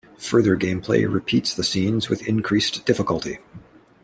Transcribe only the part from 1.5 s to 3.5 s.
the scenes with increased difficulty.